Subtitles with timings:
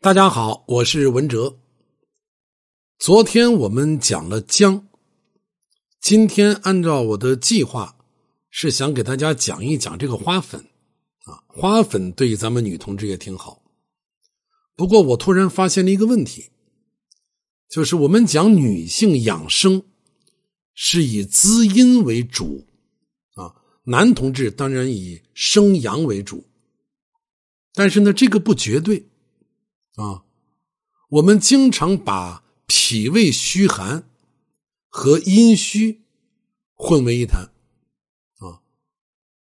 [0.00, 1.58] 大家好，我是文哲。
[3.00, 4.86] 昨天我们讲了姜，
[6.00, 7.98] 今天按照我的计划
[8.48, 10.60] 是想给大家讲一讲这个花粉
[11.24, 13.60] 啊，花粉对咱们女同志也挺好。
[14.76, 16.52] 不过我突然发现了一个问题，
[17.68, 19.82] 就是我们讲女性养生
[20.74, 22.68] 是以滋阴为主
[23.34, 23.52] 啊，
[23.82, 26.44] 男同志当然以生阳为主，
[27.74, 29.04] 但是呢，这个不绝对。
[29.98, 30.22] 啊，
[31.10, 34.08] 我们经常把脾胃虚寒
[34.88, 36.02] 和阴虚
[36.74, 37.50] 混为一谈。
[38.38, 38.62] 啊，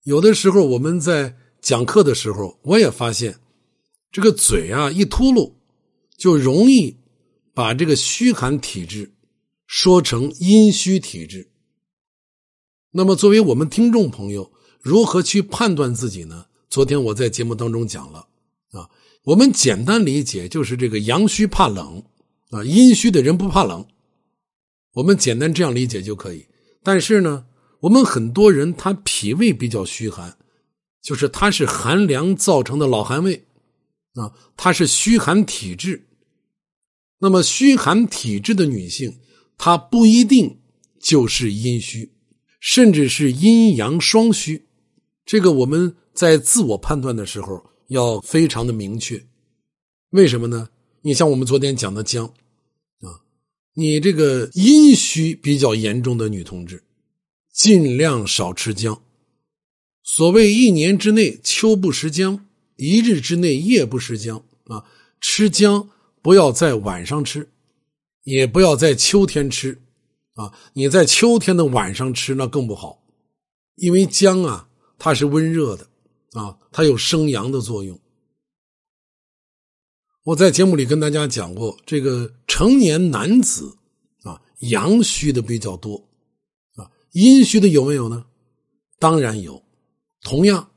[0.04, 3.38] 有的时候我们在讲课的时候，我也发现
[4.10, 5.52] 这个嘴啊一秃噜，
[6.16, 6.96] 就容易
[7.52, 9.12] 把这个虚寒体质
[9.66, 11.50] 说成阴虚体质。
[12.92, 14.50] 那么，作为我们听众朋友，
[14.80, 16.46] 如何去判断自己呢？
[16.70, 18.26] 昨天我在节目当中讲了
[18.70, 18.88] 啊。
[19.26, 22.04] 我们简单理解就是这个阳虚怕冷
[22.50, 23.84] 啊，阴虚的人不怕冷。
[24.92, 26.46] 我们简单这样理解就可以。
[26.84, 27.46] 但是呢，
[27.80, 30.38] 我们很多人他脾胃比较虚寒，
[31.02, 33.46] 就是他是寒凉造成的老寒胃
[34.14, 36.06] 啊，他是虚寒体质。
[37.18, 39.18] 那么虚寒体质的女性，
[39.58, 40.60] 她不一定
[41.00, 42.12] 就是阴虚，
[42.60, 44.68] 甚至是阴阳双虚。
[45.24, 47.70] 这个我们在自我判断的时候。
[47.88, 49.24] 要非常的明确，
[50.10, 50.68] 为什么呢？
[51.02, 52.26] 你像我们昨天讲的姜，
[53.00, 53.22] 啊，
[53.74, 56.82] 你这个阴虚比较严重的女同志，
[57.52, 59.00] 尽量少吃姜。
[60.02, 64.84] 所谓一年之内秋不食姜，一日之内夜不食姜啊。
[65.20, 65.88] 吃姜
[66.22, 67.48] 不要在晚上吃，
[68.24, 69.80] 也不要在秋天吃，
[70.34, 73.02] 啊，你在秋天的晚上吃那更不好，
[73.76, 75.88] 因为姜啊它是温热的。
[76.36, 77.98] 啊，它有生阳的作用。
[80.22, 83.76] 我在节目里跟大家讲过，这个成年男子
[84.22, 86.08] 啊，阳虚的比较多，
[86.74, 88.26] 啊，阴虚的有没有呢？
[88.98, 89.62] 当然有。
[90.22, 90.70] 同样，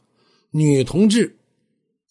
[0.51, 1.39] 女同志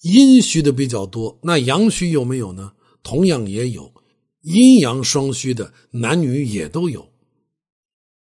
[0.02, 2.72] 阴虚的比较多，那阳虚有没有呢？
[3.02, 3.94] 同样也有，
[4.42, 7.08] 阴阳双虚的男女也都有。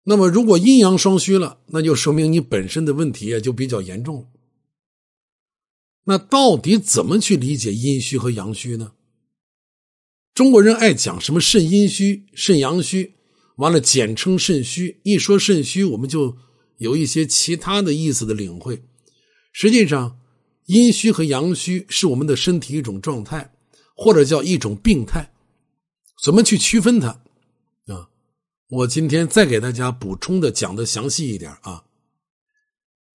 [0.03, 4.27] 那么，如果阴阳双虚了，那就说明你本身的问题也就比较严重了。
[6.06, 8.92] 那到底怎么去理解阴虚和阳虚呢？
[10.34, 13.15] 中国人爱讲什么肾阴虚、肾阳虚，
[13.56, 15.00] 完了简称肾虚。
[15.04, 16.37] 一说肾虚，我们就
[16.78, 18.82] 有一些其他的意思的领会。
[19.53, 20.19] 实际上，
[20.66, 23.54] 阴虚和阳虚是我们的身体一种状态，
[23.97, 25.32] 或者叫一种病态。
[26.22, 27.09] 怎么去区分它？
[27.86, 28.10] 啊，
[28.69, 31.84] 我今天再给大家补充的讲的详细一点啊。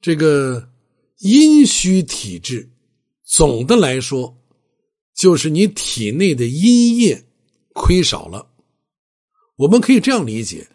[0.01, 0.71] 这个
[1.19, 2.71] 阴虚体质。
[3.29, 4.35] 总的来说，
[5.13, 7.27] 就是你体内的阴液
[7.75, 8.49] 亏少了。
[9.55, 10.67] 我们可以这样理解，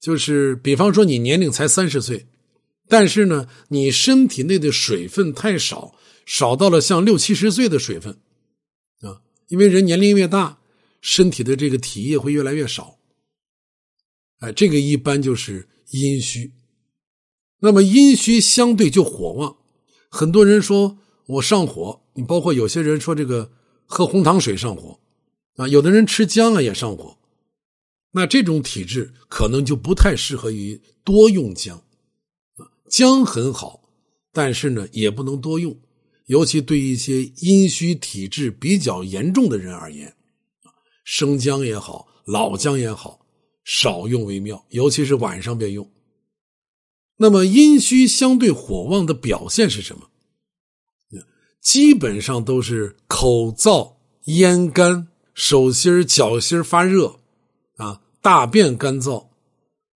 [0.00, 2.26] 就是比方说你年龄才三十岁，
[2.88, 5.94] 但是呢，你身体内的水分太少，
[6.26, 8.18] 少到了像六七十岁的水分
[9.02, 9.22] 啊。
[9.46, 10.58] 因为人年龄越大，
[11.00, 12.98] 身体的这个体液会越来越少。
[14.40, 16.52] 哎，这个一般就是阴虚。
[17.60, 19.56] 那么阴虚相对就火旺，
[20.10, 20.98] 很多人说。
[21.32, 23.50] 我上火，你包括有些人说这个
[23.86, 24.98] 喝红糖水上火，
[25.56, 27.16] 啊，有的人吃姜啊也上火，
[28.10, 31.78] 那这种体质可能就不太适合于多用姜，
[32.56, 33.88] 啊，姜很好，
[34.30, 35.74] 但是呢也不能多用，
[36.26, 40.14] 尤其对一些阴虚体质比较严重的人而言，
[41.02, 43.24] 生姜也好，老姜也好，
[43.64, 45.90] 少用为妙，尤其是晚上别用。
[47.16, 50.10] 那么阴虚相对火旺的表现是什么？
[51.62, 53.92] 基本上都是口燥、
[54.24, 57.20] 咽干、手心、脚心发热，
[57.76, 59.28] 啊，大便干燥。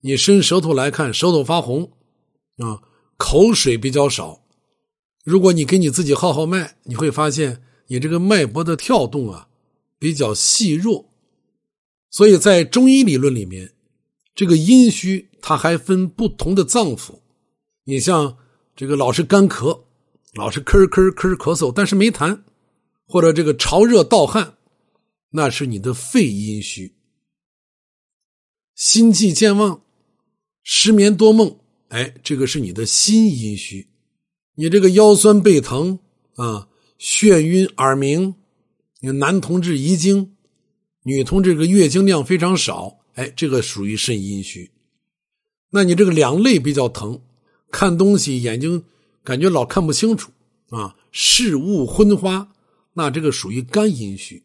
[0.02, 1.90] 你伸舌头来看，舌头发红，
[2.58, 2.80] 啊，
[3.16, 4.42] 口水比较少。
[5.24, 9.48] 如果你给你自己号号脉，你会发现你这个脉搏的跳动啊
[9.98, 11.10] 比较细弱。
[12.10, 13.72] 所以在中医理论里面，
[14.36, 17.18] 这个阴虚它还分不同的脏腑。
[17.84, 18.38] 你像
[18.76, 19.85] 这个老是干咳。
[20.36, 22.42] 老是咳咳咳咳嗽，但是没痰，
[23.06, 24.58] 或者这个潮热盗汗，
[25.30, 26.92] 那是你的肺阴虚；
[28.74, 29.82] 心悸健忘、
[30.62, 33.88] 失眠多梦，哎，这个是你的心阴虚。
[34.56, 35.98] 你这个腰酸背疼
[36.34, 36.68] 啊，
[36.98, 38.34] 眩晕耳鸣，
[39.00, 40.36] 你男同志遗精，
[41.04, 44.70] 女同志这个月经量非常少，哎，这个属于肾阴虚。
[45.70, 47.22] 那你这个两肋比较疼，
[47.70, 48.84] 看东西眼睛。
[49.26, 50.30] 感觉老看不清楚
[50.68, 52.52] 啊，视物昏花，
[52.92, 54.44] 那这个属于肝阴虚。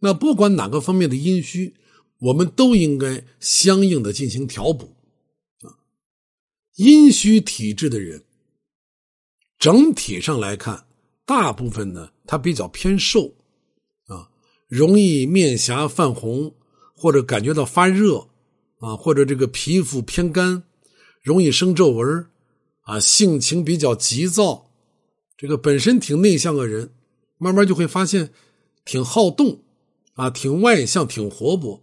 [0.00, 1.74] 那不管哪个方面的阴虚，
[2.18, 4.94] 我们都应该相应的进行调补
[5.62, 5.80] 啊。
[6.76, 8.24] 阴虚体质的人，
[9.58, 10.86] 整体上来看，
[11.24, 13.32] 大部分呢，他比较偏瘦
[14.08, 14.28] 啊，
[14.68, 16.54] 容易面颊泛红，
[16.94, 18.28] 或者感觉到发热
[18.80, 20.64] 啊，或者这个皮肤偏干，
[21.22, 22.26] 容易生皱纹
[22.84, 24.70] 啊，性情比较急躁，
[25.36, 26.94] 这个本身挺内向的人，
[27.36, 28.32] 慢慢就会发现
[28.84, 29.60] 挺好动。
[30.16, 31.82] 啊，挺外向，挺活泼，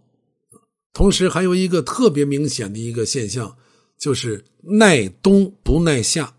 [0.94, 3.58] 同时还有一个特别明显的一个现象，
[3.98, 6.34] 就是耐冬不耐夏。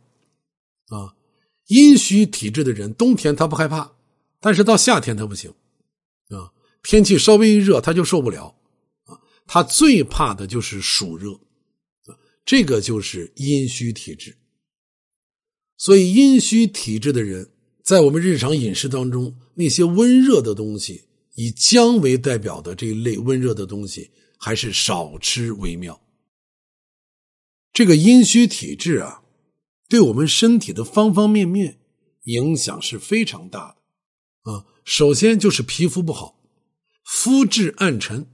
[0.87, 1.13] 啊，
[1.67, 3.95] 阴虚体质的人，冬天他不害怕，
[4.39, 5.53] 但是到夏天他不行。
[6.29, 6.49] 啊，
[6.81, 8.55] 天气稍微一热他就受不了。
[9.03, 11.31] 啊，他最怕的就是暑热。
[11.33, 14.35] 啊，这个就是阴虚体质。
[15.83, 17.51] 所以，阴虚体质的人，
[17.83, 21.03] 在我们日常饮食当中，那些温热的东西。
[21.35, 25.99] 以姜为代表的这一类温热的东西，还是少吃为妙。
[27.73, 29.23] 这个阴虚体质啊，
[29.89, 31.79] 对我们身体的方方面面
[32.23, 33.75] 影响是非常大
[34.45, 34.65] 的啊。
[34.85, 36.39] 首先就是皮肤不好，
[37.03, 38.27] 肤质暗沉。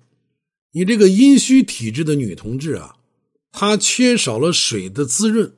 [0.74, 2.98] 你这个阴虚体质的女同志啊，
[3.52, 5.56] 她缺少了水的滋润，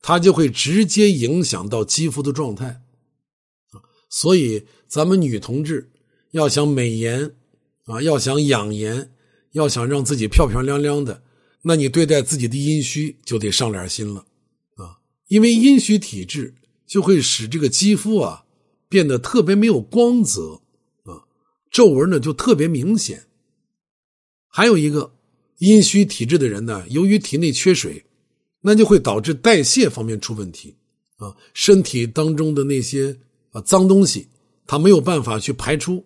[0.00, 2.82] 它就会直接影响到肌肤的状态
[3.70, 3.82] 啊。
[4.08, 5.90] 所以咱们女同志。
[6.32, 7.34] 要想美颜
[7.86, 9.10] 啊，要想养颜，
[9.52, 11.22] 要想让自己漂漂亮亮的，
[11.62, 14.26] 那你对待自己的阴虚就得上点心了
[14.76, 15.00] 啊！
[15.28, 16.54] 因为阴虚体质
[16.86, 18.44] 就会使这个肌肤啊
[18.90, 20.60] 变得特别没有光泽
[21.04, 21.24] 啊，
[21.70, 23.24] 皱纹呢就特别明显。
[24.48, 25.14] 还有一个
[25.60, 28.04] 阴虚体质的人呢，由于体内缺水，
[28.60, 30.76] 那就会导致代谢方面出问题
[31.16, 33.16] 啊，身体当中的那些
[33.50, 34.28] 啊脏东西，
[34.66, 36.04] 它没有办法去排出。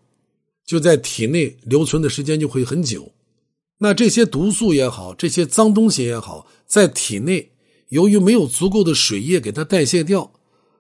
[0.64, 3.12] 就在体内留存的时间就会很久，
[3.78, 7.50] 那这些毒素也好，这些脏东西也好，在体内
[7.88, 10.32] 由于没有足够的水液给它代谢掉，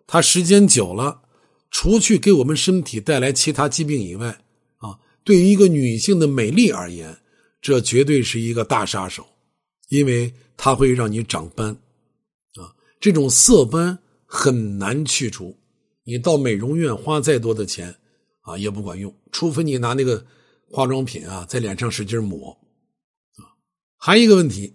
[0.06, 1.22] 它时间久了，
[1.68, 4.28] 除去给我们身体带来其他疾病以外，
[4.76, 7.18] 啊，对于一个女性的美丽而言，
[7.60, 9.26] 这绝对是一个大杀手，
[9.88, 11.70] 因为它会让你长斑，
[12.54, 15.56] 啊，这种色斑很难去除，
[16.04, 17.96] 你到美容院花再多的钱。
[18.44, 20.26] 啊，也不管用，除非你拿那个
[20.68, 22.50] 化妆品啊，在脸上使劲抹，
[23.36, 23.54] 啊，
[23.96, 24.74] 还一个问题，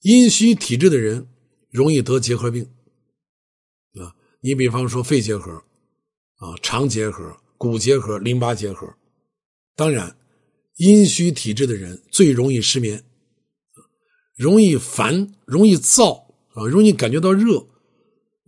[0.00, 1.28] 阴虚体质的人
[1.68, 2.64] 容易得结核病，
[4.00, 5.52] 啊，你比方说肺结核，
[6.36, 8.90] 啊，肠结核、骨结核、淋巴结核，
[9.74, 10.16] 当然，
[10.76, 13.04] 阴虚体质的人最容易失眠，
[14.36, 17.66] 容易烦，容易燥，啊，容易感觉到热，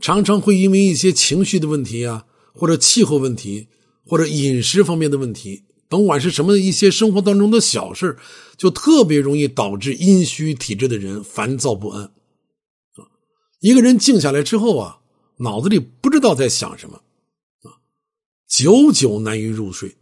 [0.01, 3.69] 常常会因为一些情绪的问题啊，或者气候问题。
[4.11, 8.17] 或者饮食方面的问题，甭管是什么一些生活当中的小事
[8.57, 12.05] 就特别容易导致阴虚体质的人烦躁不安。
[12.05, 13.05] 啊，
[13.61, 15.01] 一个人静下来之后啊，
[15.41, 17.03] 脑子里不知道在想什么，
[17.65, 17.85] 啊，
[18.49, 19.95] 久久难以入睡，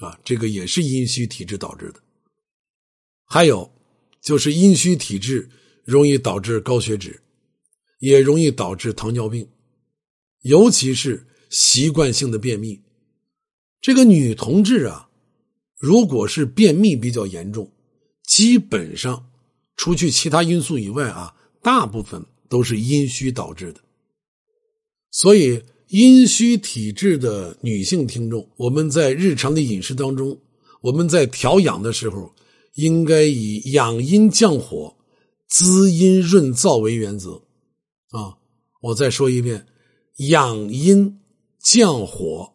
[0.00, 2.00] 啊，这个也是阴虚体质导致的。
[3.24, 3.72] 还有
[4.22, 5.50] 就是阴虚体质
[5.84, 7.20] 容易导致高血脂，
[7.98, 9.48] 也容易导致糖尿病，
[10.42, 12.80] 尤其是习惯性的便秘。
[13.80, 15.08] 这个女同志啊，
[15.76, 17.72] 如果是便秘比较严重，
[18.24, 19.28] 基本上
[19.76, 23.80] 除去其他因素以外啊，大部分都是阴虚导致的。
[25.10, 30.40] 所以，阴虚体质的女性听众，我们在日常的饮食当中，
[30.80, 32.32] 我们在调养的时候，
[32.74, 34.96] 应该以养阴降火、
[35.48, 37.42] 滋阴润燥为原则。
[38.10, 38.38] 啊，
[38.80, 39.66] 我再说一遍，
[40.16, 41.20] 养阴
[41.58, 42.50] 降火。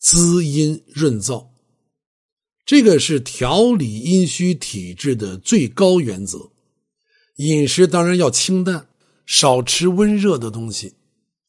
[0.00, 1.48] 滋阴润燥，
[2.64, 6.52] 这个是调理阴虚体质的最高原则。
[7.38, 8.88] 饮食当然要清淡，
[9.26, 10.94] 少吃温热的东西，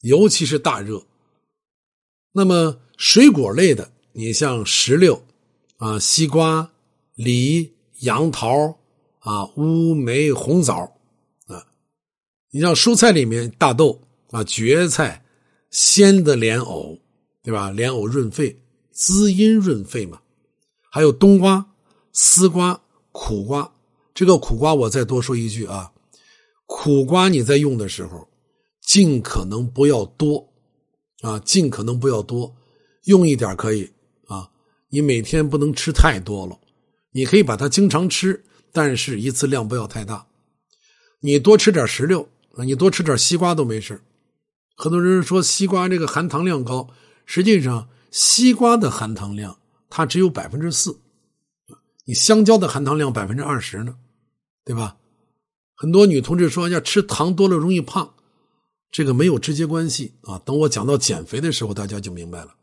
[0.02, 1.06] 尤其是大热。
[2.32, 5.24] 那么水果类的，你像石榴
[5.78, 6.72] 啊、西瓜、
[7.14, 8.78] 梨、杨桃
[9.20, 10.96] 啊、乌梅、红枣
[11.48, 11.66] 啊，
[12.52, 14.02] 你像蔬菜里面，大豆
[14.32, 15.24] 啊、蕨菜、
[15.70, 17.00] 鲜的莲藕。
[17.42, 17.72] 对吧？
[17.72, 20.20] 莲藕润肺，滋阴润肺嘛。
[20.92, 21.66] 还有冬瓜、
[22.12, 22.80] 丝瓜、
[23.14, 23.74] 苦瓜。
[24.14, 25.92] 这个苦瓜我再多说一句啊，
[26.66, 28.28] 苦瓜你在用的时候，
[28.82, 30.50] 尽可能不要多
[31.22, 32.54] 啊，尽可能不要多，
[33.06, 33.90] 用一点可以
[34.28, 34.52] 啊。
[34.90, 36.60] 你每天不能吃太多了，
[37.12, 40.28] 你可以把它经常吃，但是一次量不要太大。
[41.22, 44.02] 你多吃点石榴啊，你多吃点西瓜都没事
[44.76, 46.90] 很多人说西瓜这个含糖量高。
[47.26, 51.00] 实际上，西瓜的含糖量它只有百分之四，
[52.06, 53.98] 你香蕉的含糖量百分之二十呢，
[54.64, 54.98] 对吧？
[55.76, 58.16] 很多女同志说要吃糖多了容易胖，
[58.92, 60.40] 这个没有直接关系啊。
[60.40, 62.56] 等我讲到减肥的时候，大家就明白了。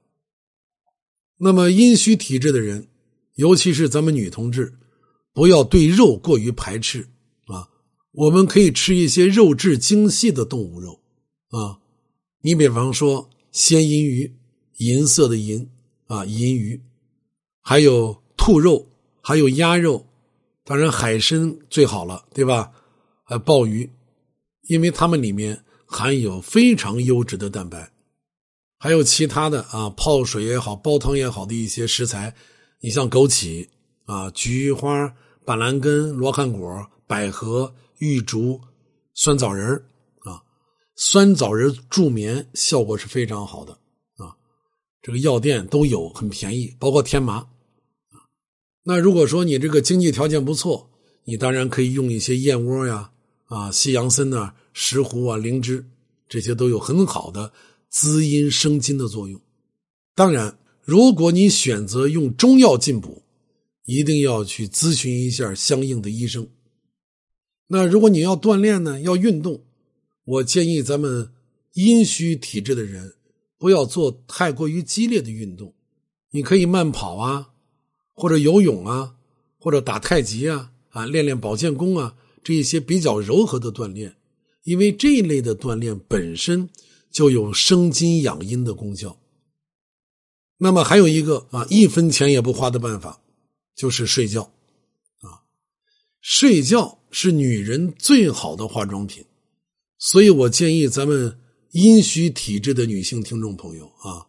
[1.38, 2.88] 那么阴虚体质的人，
[3.36, 4.74] 尤其是咱们女同志，
[5.32, 7.08] 不要对肉过于排斥
[7.46, 7.68] 啊。
[8.12, 11.00] 我们可以吃一些肉质精细的动物肉
[11.50, 11.78] 啊，
[12.42, 14.34] 你比方说鲜银鱼，
[14.78, 15.68] 银色的银
[16.06, 16.80] 啊，银鱼。
[17.62, 18.88] 还有兔肉，
[19.20, 20.06] 还有鸭肉，
[20.64, 22.70] 当然海参最好了，对吧？
[23.28, 23.90] 呃，鲍鱼，
[24.68, 27.90] 因为它们里面含有非常优质的蛋白。
[28.78, 32.34] 还有其他的啊，泡水也好，煲汤也好的一些食材，
[32.80, 33.66] 你像枸杞
[34.04, 35.12] 啊、菊花、
[35.44, 38.60] 板蓝根、罗汉果、百合、玉竹、
[39.14, 39.74] 酸枣仁
[40.20, 40.42] 啊，
[40.94, 43.72] 酸枣仁助眠效果是非常好的
[44.16, 44.36] 啊，
[45.02, 47.46] 这个药店都有，很便宜，包括天麻。
[48.82, 50.88] 那如果说你这个经济条件不错，
[51.24, 53.10] 你当然可以用一些燕窝呀、
[53.46, 55.84] 啊西洋参呐、石斛啊、灵芝，
[56.28, 57.52] 这些都有很好的
[57.88, 59.40] 滋阴生津的作用。
[60.14, 60.56] 当然，
[60.86, 63.24] 如果你选择用中药进补，
[63.86, 66.46] 一定要去咨询一下相应的医生。
[67.66, 69.64] 那如果你要锻炼呢，要运动，
[70.24, 71.32] 我建议咱们
[71.72, 73.14] 阴虚体质的人
[73.58, 75.74] 不要做太过于激烈的运动，
[76.30, 77.50] 你可以慢跑啊。
[78.14, 79.16] 或者游泳啊，
[79.58, 82.14] 或者打太极啊，啊，练练保健功啊，
[82.44, 84.14] 这一些比较柔和的锻炼，
[84.62, 86.70] 因为这一类的锻炼本身
[87.10, 89.18] 就有生津养阴的功效。
[90.58, 93.20] 那么还有一个啊，一分钱也不花的办法，
[93.74, 94.42] 就是睡觉，
[95.20, 95.42] 啊，
[96.20, 99.24] 睡觉是女人最好的化妆品，
[99.98, 101.38] 所以我建议咱们
[101.72, 104.26] 阴虚体质的女性听众朋友啊，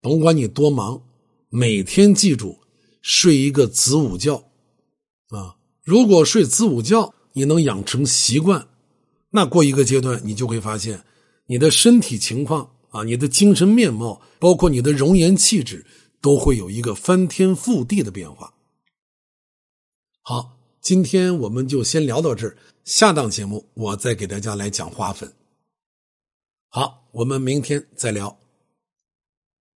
[0.00, 1.02] 甭管你多忙，
[1.48, 2.58] 每天记住。
[3.04, 4.36] 睡一个子午觉，
[5.30, 8.68] 啊，如果睡子午觉，你能养成习惯，
[9.30, 11.02] 那过一个阶段，你就会发现，
[11.46, 15.84] 你的身体情况啊，你的精神面貌，包括你的容颜气质，
[16.20, 18.54] 都会有一个翻天覆地的变化。
[20.20, 25.32] 好，今天我们就先聊到这儿，下档节目我再给大家来讲花粉。
[26.68, 28.41] 好，我们明天再聊。